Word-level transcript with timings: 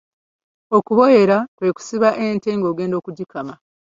Okuboyera 0.77 1.37
kwe 1.55 1.69
kusiba 1.75 2.09
ente 2.25 2.49
ng’ogenda 2.57 2.95
okugikama. 2.97 3.53